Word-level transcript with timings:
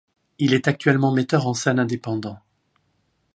Il 0.39 0.55
est 0.55 0.67
actuellement 0.67 1.11
metteur 1.11 1.45
en 1.45 1.53
scène 1.53 1.77
indépendant. 1.77 2.39